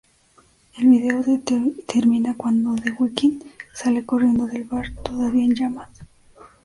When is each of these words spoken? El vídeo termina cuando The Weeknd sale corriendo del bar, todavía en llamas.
El 0.79 0.87
vídeo 0.87 1.23
termina 1.87 2.33
cuando 2.35 2.73
The 2.75 2.93
Weeknd 2.93 3.43
sale 3.71 4.03
corriendo 4.03 4.47
del 4.47 4.63
bar, 4.63 4.91
todavía 5.03 5.45
en 5.45 5.53
llamas. 5.53 5.89